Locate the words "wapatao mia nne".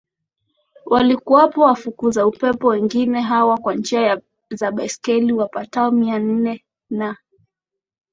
5.33-6.65